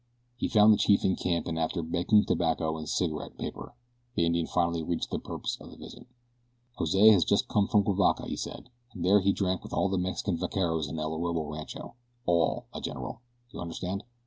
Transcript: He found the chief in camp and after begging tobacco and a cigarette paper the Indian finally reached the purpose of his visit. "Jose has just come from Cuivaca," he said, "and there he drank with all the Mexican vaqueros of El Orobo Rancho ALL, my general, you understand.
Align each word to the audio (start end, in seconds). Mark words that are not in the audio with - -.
He 0.35 0.47
found 0.47 0.73
the 0.73 0.77
chief 0.79 1.05
in 1.05 1.15
camp 1.15 1.45
and 1.45 1.59
after 1.59 1.83
begging 1.83 2.25
tobacco 2.25 2.75
and 2.75 2.85
a 2.85 2.87
cigarette 2.87 3.37
paper 3.37 3.75
the 4.15 4.25
Indian 4.25 4.47
finally 4.47 4.81
reached 4.81 5.11
the 5.11 5.19
purpose 5.19 5.59
of 5.61 5.69
his 5.69 5.77
visit. 5.77 6.07
"Jose 6.77 7.07
has 7.09 7.23
just 7.23 7.47
come 7.47 7.67
from 7.67 7.83
Cuivaca," 7.83 8.25
he 8.27 8.35
said, 8.35 8.69
"and 8.93 9.05
there 9.05 9.21
he 9.21 9.31
drank 9.31 9.61
with 9.61 9.73
all 9.73 9.89
the 9.89 9.99
Mexican 9.99 10.37
vaqueros 10.39 10.89
of 10.89 10.97
El 10.97 11.11
Orobo 11.11 11.47
Rancho 11.53 11.93
ALL, 12.25 12.65
my 12.73 12.79
general, 12.79 13.21
you 13.51 13.59
understand. 13.59 14.03